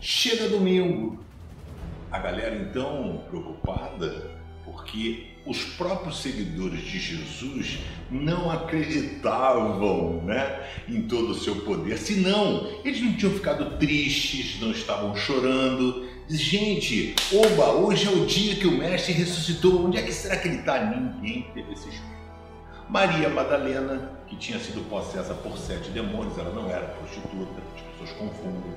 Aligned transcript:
Chega 0.00 0.48
domingo. 0.48 1.18
A 2.10 2.18
galera 2.18 2.54
então 2.56 3.24
preocupada 3.28 4.38
porque 4.64 5.26
os 5.44 5.64
próprios 5.64 6.20
seguidores 6.20 6.80
de 6.82 6.98
Jesus 6.98 7.78
não 8.10 8.50
acreditavam 8.50 10.22
né, 10.22 10.66
em 10.88 11.02
todo 11.02 11.30
o 11.30 11.34
seu 11.34 11.56
poder. 11.56 11.98
Senão, 11.98 12.68
eles 12.84 13.00
não 13.00 13.14
tinham 13.14 13.32
ficado 13.32 13.78
tristes, 13.78 14.60
não 14.60 14.70
estavam 14.70 15.16
chorando. 15.16 16.06
Gente, 16.28 17.14
oba, 17.32 17.72
hoje 17.72 18.06
é 18.06 18.10
o 18.10 18.26
dia 18.26 18.56
que 18.56 18.66
o 18.66 18.78
Mestre 18.78 19.12
ressuscitou. 19.14 19.86
Onde 19.86 19.96
é 19.96 20.02
que 20.02 20.12
será 20.12 20.36
que 20.36 20.48
ele 20.48 20.58
está? 20.58 20.84
Ninguém 20.84 21.46
teve 21.54 21.72
esse 21.72 21.88
espírito. 21.88 22.27
Maria 22.88 23.28
Madalena, 23.28 24.12
que 24.26 24.34
tinha 24.34 24.58
sido 24.58 24.88
possessa 24.88 25.34
por 25.34 25.58
sete 25.58 25.90
demônios, 25.90 26.38
ela 26.38 26.54
não 26.54 26.70
era 26.70 26.86
prostituta, 26.86 27.60
as 27.76 27.82
pessoas 27.82 28.12
confundem 28.12 28.72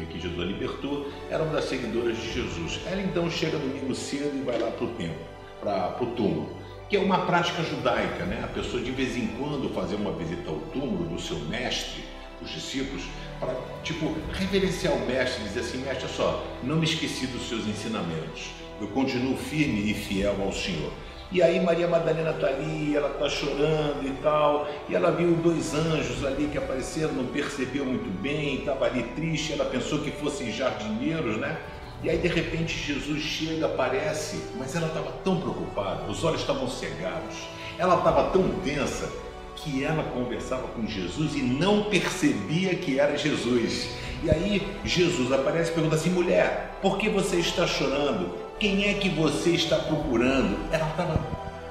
é, 0.00 0.04
que 0.04 0.20
Jesus 0.20 0.40
a 0.40 0.44
libertou, 0.44 1.10
era 1.28 1.42
uma 1.42 1.54
das 1.54 1.64
seguidoras 1.64 2.16
de 2.16 2.32
Jesus. 2.34 2.80
Ela 2.86 3.02
então 3.02 3.28
chega 3.28 3.58
domingo 3.58 3.92
cedo 3.96 4.36
e 4.36 4.42
vai 4.42 4.60
lá 4.60 4.70
para 4.70 4.84
o 4.84 4.90
templo, 4.90 5.26
para 5.60 5.96
o 6.00 6.06
túmulo, 6.06 6.56
que 6.88 6.96
é 6.96 7.00
uma 7.00 7.26
prática 7.26 7.64
judaica, 7.64 8.24
né? 8.26 8.40
A 8.44 8.46
pessoa 8.46 8.80
de 8.80 8.92
vez 8.92 9.16
em 9.16 9.26
quando 9.26 9.74
fazer 9.74 9.96
uma 9.96 10.12
visita 10.12 10.48
ao 10.50 10.58
túmulo 10.72 11.08
do 11.08 11.20
seu 11.20 11.38
mestre, 11.40 12.04
os 12.40 12.50
discípulos, 12.50 13.02
para 13.40 13.52
tipo 13.82 14.14
reverenciar 14.34 14.94
o 14.94 15.04
mestre, 15.04 15.42
dizer 15.42 15.60
assim, 15.60 15.78
mestre, 15.78 16.04
olha 16.04 16.14
só, 16.14 16.46
não 16.62 16.76
me 16.76 16.84
esqueci 16.84 17.26
dos 17.26 17.48
seus 17.48 17.66
ensinamentos, 17.66 18.52
eu 18.80 18.86
continuo 18.88 19.36
firme 19.36 19.90
e 19.90 19.94
fiel 19.94 20.36
ao 20.40 20.52
Senhor. 20.52 20.92
E 21.30 21.42
aí 21.42 21.60
Maria 21.60 21.86
Madalena 21.86 22.30
está 22.30 22.46
ali, 22.46 22.96
ela 22.96 23.10
está 23.10 23.28
chorando 23.28 24.02
e 24.02 24.12
tal, 24.22 24.66
e 24.88 24.94
ela 24.94 25.10
viu 25.10 25.34
dois 25.36 25.74
anjos 25.74 26.24
ali 26.24 26.48
que 26.50 26.56
apareceram, 26.56 27.12
não 27.12 27.26
percebeu 27.26 27.84
muito 27.84 28.08
bem, 28.22 28.60
estava 28.60 28.86
ali 28.86 29.02
triste, 29.14 29.52
ela 29.52 29.66
pensou 29.66 29.98
que 29.98 30.10
fossem 30.10 30.50
jardineiros, 30.50 31.36
né? 31.36 31.58
E 32.02 32.08
aí 32.08 32.16
de 32.16 32.28
repente 32.28 32.78
Jesus 32.78 33.20
chega, 33.20 33.66
aparece, 33.66 34.42
mas 34.56 34.74
ela 34.74 34.86
estava 34.86 35.12
tão 35.22 35.38
preocupada, 35.38 36.10
os 36.10 36.24
olhos 36.24 36.40
estavam 36.40 36.66
cegados, 36.66 37.36
ela 37.76 37.96
estava 37.96 38.30
tão 38.30 38.48
tensa 38.64 39.12
que 39.56 39.84
ela 39.84 40.04
conversava 40.04 40.66
com 40.68 40.86
Jesus 40.86 41.34
e 41.34 41.42
não 41.42 41.84
percebia 41.84 42.74
que 42.74 42.98
era 42.98 43.18
Jesus. 43.18 43.90
E 44.22 44.30
aí 44.30 44.66
Jesus 44.84 45.30
aparece 45.30 45.72
e 45.72 45.74
pergunta 45.74 45.96
assim: 45.96 46.10
mulher, 46.10 46.78
por 46.80 46.96
que 46.96 47.08
você 47.08 47.36
está 47.36 47.66
chorando? 47.66 48.47
Quem 48.58 48.88
é 48.88 48.94
que 48.94 49.08
você 49.08 49.50
está 49.50 49.76
procurando? 49.76 50.58
Ela 50.72 50.88
estava 50.90 51.20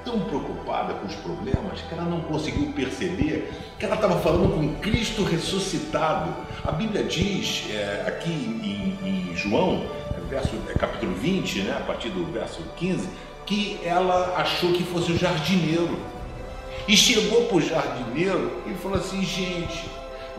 tão 0.05 0.21
preocupada 0.21 0.93
com 0.93 1.05
os 1.05 1.15
problemas 1.15 1.81
que 1.81 1.93
ela 1.93 2.03
não 2.03 2.21
conseguiu 2.21 2.71
perceber 2.71 3.51
que 3.77 3.85
ela 3.85 3.95
estava 3.95 4.17
falando 4.19 4.55
com 4.55 4.75
Cristo 4.79 5.23
ressuscitado. 5.23 6.33
A 6.63 6.71
Bíblia 6.71 7.03
diz 7.03 7.65
é, 7.69 8.05
aqui 8.07 8.29
em, 8.29 9.05
em 9.05 9.35
João, 9.35 9.85
verso, 10.29 10.55
é, 10.69 10.79
capítulo 10.79 11.13
20, 11.13 11.63
né, 11.63 11.75
a 11.77 11.81
partir 11.81 12.07
do 12.09 12.23
verso 12.31 12.61
15, 12.77 13.09
que 13.45 13.81
ela 13.83 14.35
achou 14.37 14.71
que 14.71 14.83
fosse 14.83 15.11
o 15.11 15.17
jardineiro. 15.17 15.99
E 16.87 16.95
chegou 16.95 17.47
para 17.47 17.57
o 17.57 17.61
jardineiro 17.61 18.63
e 18.65 18.73
falou 18.75 18.97
assim: 18.97 19.21
gente, 19.23 19.89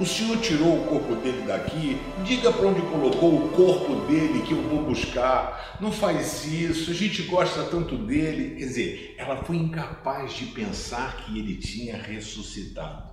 o 0.01 0.07
Senhor 0.07 0.39
tirou 0.41 0.81
o 0.81 0.87
corpo 0.87 1.17
dele 1.17 1.43
daqui, 1.47 1.99
diga 2.25 2.53
para 2.53 2.69
onde 2.69 2.81
colocou 2.83 3.37
o 3.37 3.49
corpo 3.49 4.07
dele 4.07 4.43
que 4.43 4.53
eu 4.53 4.63
vou 4.63 4.85
buscar. 4.85 5.79
Não 5.81 5.91
faz 5.91 6.45
isso, 6.45 6.91
a 6.91 6.95
gente 6.95 7.23
gosta 7.23 7.65
tanto 7.65 7.97
dele. 7.97 8.57
Quer 8.57 8.65
dizer, 8.67 9.15
ela 9.19 9.43
foi 9.43 9.57
incapaz 9.57 10.35
de 10.35 10.47
pensar 10.47 11.17
que 11.17 11.39
ele 11.39 11.57
tinha 11.57 11.97
ressuscitado. 11.97 13.11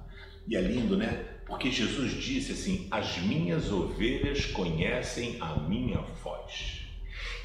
E 0.47 0.55
é 0.55 0.61
lindo, 0.61 0.95
né? 0.95 1.25
Porque 1.47 1.71
Jesus 1.71 2.11
disse 2.11 2.51
assim: 2.51 2.87
As 2.91 3.17
minhas 3.17 3.71
ovelhas 3.71 4.45
conhecem 4.45 5.37
a 5.39 5.55
minha 5.55 6.01
voz. 6.23 6.81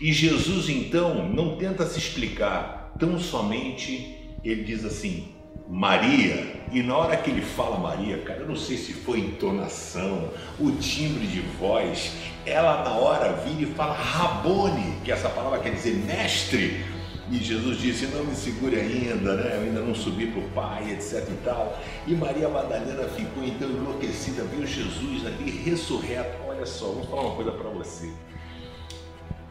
E 0.00 0.12
Jesus 0.12 0.68
então 0.68 1.30
não 1.32 1.56
tenta 1.56 1.86
se 1.86 1.98
explicar, 1.98 2.94
tão 2.98 3.18
somente 3.18 4.18
ele 4.44 4.64
diz 4.64 4.84
assim: 4.84 5.34
Maria, 5.70 6.56
e 6.72 6.82
na 6.82 6.96
hora 6.96 7.16
que 7.16 7.30
ele 7.30 7.42
fala 7.42 7.78
Maria, 7.78 8.18
cara, 8.22 8.40
eu 8.40 8.48
não 8.48 8.56
sei 8.56 8.76
se 8.76 8.92
foi 8.92 9.20
entonação, 9.20 10.28
o 10.58 10.72
timbre 10.72 11.28
de 11.28 11.40
voz, 11.40 12.12
ela 12.44 12.82
na 12.82 12.90
hora 12.96 13.34
vira 13.34 13.70
e 13.70 13.74
fala 13.74 13.94
Rabone, 13.94 14.96
que 15.04 15.12
essa 15.12 15.28
palavra 15.28 15.60
quer 15.60 15.70
dizer 15.70 15.94
mestre. 15.94 16.84
E 17.30 17.36
Jesus 17.36 17.78
disse: 17.78 18.06
Não 18.06 18.24
me 18.24 18.34
segure 18.34 18.74
ainda, 18.80 19.36
né? 19.36 19.58
Eu 19.58 19.62
ainda 19.62 19.80
não 19.80 19.94
subi 19.94 20.26
para 20.26 20.40
o 20.40 20.48
Pai, 20.50 20.90
etc 20.90 21.24
e 21.30 21.44
tal. 21.44 21.78
E 22.04 22.14
Maria 22.16 22.48
Madalena 22.48 23.04
ficou 23.04 23.44
então 23.44 23.70
enlouquecida, 23.70 24.42
viu 24.42 24.66
Jesus 24.66 25.24
ali 25.24 25.52
ressurreto. 25.52 26.36
Olha 26.48 26.66
só, 26.66 26.86
vou 26.86 27.04
falar 27.04 27.22
uma 27.22 27.36
coisa 27.36 27.52
para 27.52 27.70
você. 27.70 28.12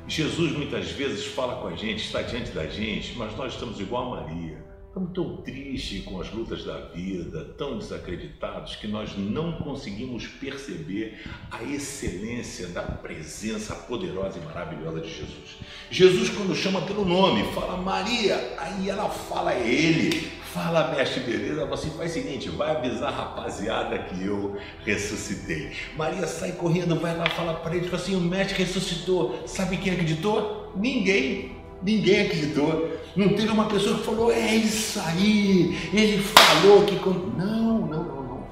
Jesus 0.06 0.52
muitas 0.52 0.92
vezes 0.92 1.28
fala 1.28 1.62
com 1.62 1.70
a 1.70 1.76
gente, 1.78 2.04
está 2.04 2.22
diante 2.22 2.52
da 2.52 2.68
gente, 2.68 3.18
mas 3.18 3.34
nós 3.38 3.54
estamos 3.54 3.80
igual 3.80 4.14
a 4.14 4.22
Maria. 4.22 4.70
Estamos 5.00 5.14
tão 5.14 5.38
tristes 5.38 6.04
com 6.04 6.20
as 6.20 6.30
lutas 6.32 6.66
da 6.66 6.78
vida, 6.88 7.46
tão 7.58 7.78
desacreditados, 7.78 8.76
que 8.76 8.88
nós 8.88 9.18
não 9.18 9.54
conseguimos 9.54 10.28
perceber 10.28 11.22
a 11.50 11.64
excelência 11.64 12.68
da 12.68 12.82
presença 12.82 13.74
poderosa 13.76 14.40
e 14.40 14.46
maravilhosa 14.46 15.00
de 15.00 15.08
Jesus. 15.08 15.58
Jesus, 15.90 16.30
quando 16.30 16.54
chama 16.54 16.82
pelo 16.82 17.06
nome, 17.06 17.44
fala 17.54 17.78
Maria, 17.78 18.56
aí 18.58 18.90
ela 18.90 19.08
fala 19.10 19.54
é 19.54 19.66
Ele, 19.66 20.12
fala 20.54 20.92
mestre, 20.94 21.22
beleza? 21.22 21.66
Você 21.66 21.90
faz 21.92 22.12
o 22.12 22.14
seguinte, 22.16 22.50
vai 22.50 22.76
avisar 22.76 23.14
a 23.14 23.16
rapaziada 23.16 24.00
que 24.00 24.26
eu 24.26 24.58
ressuscitei. 24.84 25.72
Maria 25.96 26.28
sai 26.28 26.52
correndo, 26.54 27.00
vai 27.00 27.16
lá, 27.16 27.30
fala 27.30 27.54
para 27.54 27.76
ele, 27.76 27.88
fala 27.88 28.02
assim: 28.02 28.16
o 28.16 28.22
mestre 28.22 28.64
ressuscitou. 28.64 29.48
Sabe 29.48 29.78
quem 29.78 29.94
acreditou? 29.94 30.74
Ninguém. 30.76 31.58
Ninguém 31.82 32.26
acreditou. 32.26 32.99
Não 33.16 33.30
teve 33.30 33.50
uma 33.50 33.66
pessoa 33.66 33.98
que 33.98 34.06
falou, 34.06 34.32
é 34.32 34.56
isso 34.56 35.00
aí, 35.00 35.78
ele 35.94 36.22
falou 36.22 36.86
que. 36.86 36.96
Não, 37.38 37.80
não, 37.80 38.04
não, 38.04 38.24
não. 38.24 38.44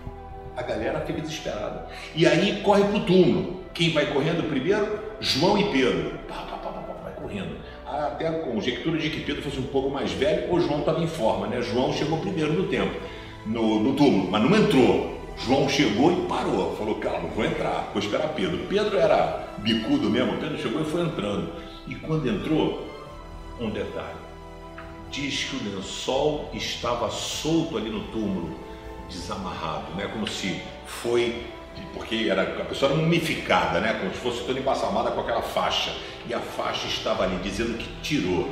A 0.55 0.63
galera 0.63 1.01
fica 1.01 1.21
desesperada. 1.21 1.87
E 2.15 2.25
aí 2.25 2.61
corre 2.63 2.83
para 2.83 2.97
o 2.97 3.05
túmulo. 3.05 3.57
Quem 3.73 3.91
vai 3.91 4.07
correndo 4.07 4.49
primeiro? 4.49 4.99
João 5.19 5.57
e 5.57 5.71
Pedro. 5.71 6.17
Pá, 6.27 6.35
pá, 6.35 6.57
pá, 6.57 6.69
pá, 6.71 6.93
vai 7.03 7.13
correndo. 7.13 7.57
Até 7.85 8.27
a 8.27 8.39
conjectura 8.39 8.97
de 8.97 9.09
que 9.09 9.21
Pedro 9.21 9.43
fosse 9.43 9.59
um 9.59 9.67
pouco 9.67 9.89
mais 9.89 10.11
velho, 10.11 10.51
ou 10.51 10.59
João 10.59 10.79
estava 10.79 11.01
em 11.01 11.07
forma, 11.07 11.47
né? 11.47 11.61
João 11.61 11.93
chegou 11.93 12.17
primeiro 12.17 12.53
no 12.53 12.67
tempo, 12.67 12.93
no, 13.45 13.79
no 13.79 13.93
túmulo, 13.95 14.29
mas 14.31 14.41
não 14.41 14.57
entrou. 14.57 15.17
João 15.45 15.69
chegou 15.69 16.11
e 16.11 16.27
parou, 16.27 16.75
falou, 16.75 16.95
cara, 16.95 17.19
não 17.19 17.29
vou 17.29 17.45
entrar, 17.45 17.91
vou 17.93 18.01
esperar 18.01 18.29
Pedro. 18.29 18.57
Pedro 18.67 18.97
era 18.97 19.47
bicudo 19.59 20.09
mesmo, 20.09 20.37
Pedro 20.37 20.57
chegou 20.57 20.81
e 20.81 20.85
foi 20.85 21.03
entrando. 21.03 21.53
E 21.87 21.95
quando 21.95 22.27
entrou, 22.27 22.87
um 23.59 23.69
detalhe. 23.69 24.26
Diz 25.11 25.45
que 25.45 25.55
o 25.55 25.63
lençol 25.63 26.49
estava 26.53 27.09
solto 27.09 27.77
ali 27.77 27.89
no 27.89 28.01
túmulo, 28.07 28.59
desamarrado, 29.09 29.93
né? 29.95 30.07
como 30.11 30.27
se 30.27 30.61
foi, 30.85 31.47
porque 31.93 32.27
era, 32.29 32.41
a 32.41 32.65
pessoa 32.65 32.91
era 32.91 33.01
mumificada, 33.01 33.79
né? 33.79 33.93
como 33.93 34.11
se 34.13 34.19
fosse 34.19 34.43
toda 34.43 34.59
embalsamada 34.59 35.11
com 35.11 35.21
aquela 35.21 35.41
faixa, 35.41 35.95
e 36.27 36.33
a 36.33 36.39
faixa 36.39 36.87
estava 36.87 37.23
ali 37.23 37.37
dizendo 37.37 37.77
que 37.77 37.87
tirou. 38.01 38.49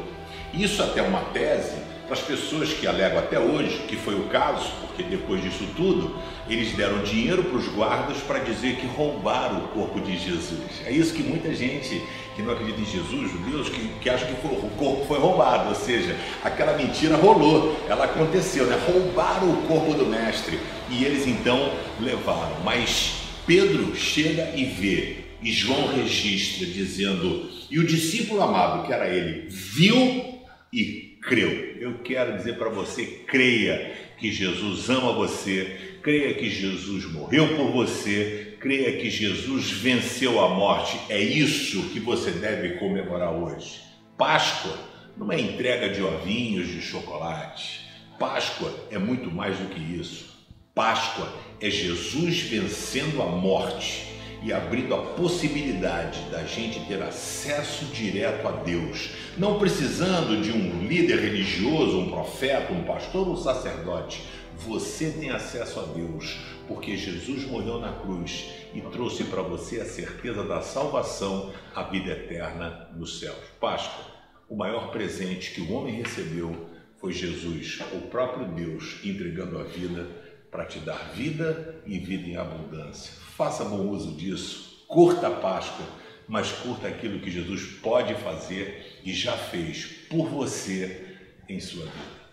Isso 0.53 0.81
até 0.81 1.01
uma 1.01 1.19
tese 1.33 1.94
as 2.09 2.19
pessoas 2.19 2.71
que 2.71 2.85
alegam 2.85 3.19
até 3.19 3.39
hoje, 3.39 3.85
que 3.87 3.95
foi 3.95 4.15
o 4.15 4.25
caso, 4.25 4.71
porque 4.81 5.03
depois 5.03 5.41
disso 5.41 5.67
tudo, 5.75 6.15
eles 6.47 6.73
deram 6.73 6.99
dinheiro 6.99 7.43
para 7.43 7.57
os 7.57 7.67
guardas 7.69 8.17
para 8.17 8.39
dizer 8.39 8.75
que 8.75 8.85
roubaram 8.85 9.65
o 9.65 9.67
corpo 9.69 9.99
de 9.99 10.17
Jesus. 10.17 10.81
É 10.85 10.91
isso 10.91 11.13
que 11.13 11.23
muita 11.23 11.53
gente 11.53 12.01
que 12.35 12.41
não 12.41 12.51
acredita 12.51 12.81
em 12.81 12.85
Jesus, 12.85 13.31
judeus, 13.31 13.69
que, 13.69 13.87
que 14.01 14.09
acham 14.09 14.27
que 14.27 14.41
foi, 14.41 14.51
o 14.51 14.69
corpo 14.71 15.05
foi 15.05 15.17
roubado, 15.17 15.69
ou 15.69 15.75
seja, 15.75 16.15
aquela 16.43 16.77
mentira 16.77 17.15
rolou, 17.15 17.79
ela 17.87 18.05
aconteceu, 18.05 18.65
né? 18.65 18.77
roubaram 18.85 19.51
o 19.51 19.61
corpo 19.67 19.93
do 19.93 20.05
mestre 20.05 20.59
e 20.89 21.05
eles 21.05 21.25
então 21.25 21.71
levaram. 21.99 22.57
Mas 22.63 23.21
Pedro 23.47 23.95
chega 23.95 24.51
e 24.55 24.65
vê, 24.65 25.17
e 25.41 25.51
João 25.51 25.95
registra 25.95 26.65
dizendo, 26.65 27.49
e 27.71 27.79
o 27.79 27.85
discípulo 27.85 28.41
amado, 28.41 28.85
que 28.85 28.93
era 28.93 29.07
ele, 29.07 29.47
viu 29.49 30.41
e 30.73 31.04
creu. 31.25 31.75
Eu 31.79 31.99
quero 31.99 32.37
dizer 32.37 32.57
para 32.57 32.69
você, 32.69 33.05
creia 33.27 33.93
que 34.17 34.31
Jesus 34.31 34.89
ama 34.89 35.11
você, 35.13 35.97
creia 36.01 36.33
que 36.33 36.49
Jesus 36.49 37.05
morreu 37.11 37.55
por 37.55 37.71
você, 37.71 38.55
creia 38.59 38.97
que 38.97 39.09
Jesus 39.09 39.71
venceu 39.71 40.39
a 40.39 40.49
morte. 40.49 40.99
É 41.09 41.19
isso 41.19 41.89
que 41.89 41.99
você 41.99 42.31
deve 42.31 42.77
comemorar 42.77 43.33
hoje. 43.33 43.81
Páscoa 44.17 44.77
não 45.17 45.31
é 45.31 45.39
entrega 45.39 45.89
de 45.89 46.01
ovinhos 46.01 46.67
de 46.67 46.81
chocolate. 46.81 47.81
Páscoa 48.19 48.73
é 48.89 48.97
muito 48.97 49.29
mais 49.29 49.57
do 49.57 49.65
que 49.65 49.79
isso. 49.79 50.33
Páscoa 50.73 51.31
é 51.59 51.69
Jesus 51.69 52.39
vencendo 52.39 53.21
a 53.21 53.27
morte 53.27 54.14
e 54.45 54.53
abrindo 54.53 54.93
a 54.93 55.01
possibilidade 55.01 56.19
da 56.29 56.43
gente 56.43 56.79
ter 56.85 57.01
acesso 57.01 57.85
direto 57.85 58.47
a 58.47 58.51
Deus, 58.51 59.09
não 59.39 59.57
precisando 59.57 60.39
de 60.39 60.51
um 60.51 60.85
líder 60.85 61.19
religioso, 61.19 61.97
um 61.97 62.11
profeta, 62.11 62.71
um 62.71 62.83
pastor, 62.83 63.27
um 63.27 63.35
sacerdote. 63.35 64.23
Você 64.59 65.09
tem 65.09 65.31
acesso 65.31 65.79
a 65.79 65.83
Deus, 65.85 66.37
porque 66.67 66.95
Jesus 66.95 67.43
morreu 67.45 67.79
na 67.79 67.91
cruz 67.93 68.51
e 68.71 68.81
trouxe 68.81 69.23
para 69.23 69.41
você 69.41 69.81
a 69.81 69.85
certeza 69.85 70.43
da 70.43 70.61
salvação, 70.61 71.51
a 71.73 71.81
vida 71.81 72.11
eterna 72.11 72.87
nos 72.95 73.19
céus. 73.19 73.35
Páscoa, 73.59 74.05
o 74.47 74.55
maior 74.55 74.91
presente 74.91 75.55
que 75.55 75.61
o 75.61 75.73
homem 75.73 75.95
recebeu 75.95 76.69
foi 76.97 77.13
Jesus, 77.13 77.79
o 77.93 78.01
próprio 78.09 78.45
Deus, 78.49 78.99
entregando 79.03 79.57
a 79.57 79.63
vida 79.63 80.07
para 80.55 80.63
te 80.63 80.79
dar 80.79 81.11
vida 81.13 81.75
e 81.85 81.99
vida 81.99 82.29
em 82.29 82.37
abundância. 82.37 83.11
Faça 83.35 83.65
bom 83.65 83.89
uso 83.89 84.15
disso, 84.15 84.85
curta 84.87 85.27
a 85.27 85.31
Páscoa, 85.31 85.85
mas 86.29 86.49
curta 86.49 86.87
aquilo 86.87 87.19
que 87.19 87.29
Jesus 87.29 87.63
pode 87.81 88.15
fazer 88.15 89.01
e 89.03 89.13
já 89.13 89.33
fez 89.33 89.85
por 90.09 90.29
você 90.29 91.17
em 91.49 91.59
sua 91.59 91.83
vida. 91.83 92.24